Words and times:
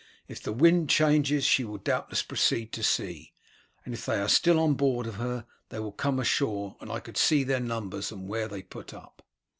If 0.27 0.41
the 0.41 0.51
wind 0.51 0.89
changes 0.89 1.45
she 1.45 1.63
will 1.63 1.77
doubtless 1.77 2.23
proceed 2.23 2.71
to 2.71 2.81
sea, 2.81 3.33
and 3.85 3.93
if 3.93 4.03
they 4.07 4.19
are 4.19 4.27
still 4.27 4.59
on 4.59 4.73
board 4.73 5.05
of 5.05 5.17
her 5.17 5.45
they 5.69 5.77
will 5.77 5.91
come 5.91 6.19
ashore, 6.19 6.75
and 6.81 6.91
I 6.91 6.99
could 6.99 7.17
see 7.17 7.43
their 7.43 7.59
numbers 7.59 8.11
and 8.11 8.27
where 8.27 8.47
they 8.47 8.63
put 8.63 8.95
up." 8.95 9.21